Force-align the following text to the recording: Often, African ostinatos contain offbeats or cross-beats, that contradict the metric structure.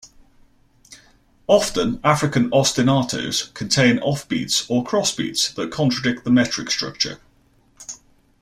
Often, 1.45 1.99
African 2.03 2.49
ostinatos 2.49 3.53
contain 3.53 3.99
offbeats 3.99 4.65
or 4.67 4.83
cross-beats, 4.83 5.51
that 5.53 5.69
contradict 5.71 6.23
the 6.23 6.31
metric 6.31 6.71
structure. 6.71 7.19